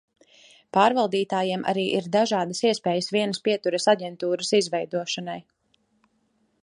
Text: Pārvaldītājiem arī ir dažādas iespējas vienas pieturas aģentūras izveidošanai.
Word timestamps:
Pārvaldītājiem 0.75 1.65
arī 1.73 1.83
ir 1.99 2.07
dažādas 2.15 2.63
iespējas 2.69 3.11
vienas 3.17 3.43
pieturas 3.49 3.87
aģentūras 3.95 4.51
izveidošanai. 4.63 5.41